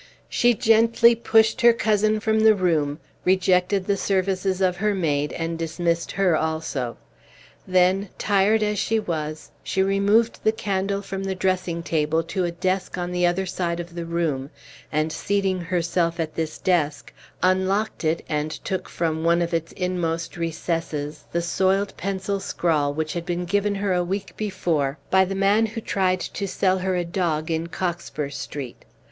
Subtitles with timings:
[0.29, 5.59] She gently pushed her cousin from the room, rejected the services of her maid, and
[5.59, 6.97] dismissed her also.
[7.67, 12.51] Then, tired as she was, she removed the candle from the dressing table to a
[12.51, 14.49] desk on the other side of the room,
[14.91, 17.13] and, seating herself at this desk,
[17.43, 23.13] unlocked it and took from one of its inmost recesses the soiled pencil scrawl which
[23.13, 26.95] had been given her a week before by the man who tried to sell her
[26.95, 28.83] a dog in Cockspur street.